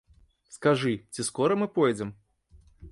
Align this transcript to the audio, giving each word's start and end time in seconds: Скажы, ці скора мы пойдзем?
Скажы, 0.55 0.93
ці 1.13 1.27
скора 1.31 1.61
мы 1.63 1.67
пойдзем? 1.81 2.17